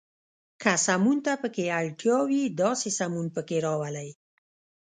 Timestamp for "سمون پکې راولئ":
2.99-4.09